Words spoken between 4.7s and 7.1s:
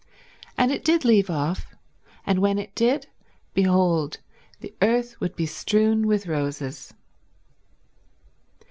earth would be strewn with roses.